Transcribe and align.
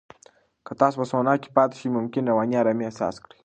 که 0.65 0.71
تاسو 0.79 0.97
په 1.01 1.05
سونا 1.11 1.33
کې 1.41 1.49
پاتې 1.57 1.75
شئ، 1.79 1.87
ممکن 1.97 2.23
رواني 2.29 2.55
آرامۍ 2.61 2.83
احساس 2.85 3.15
وکړئ. 3.17 3.37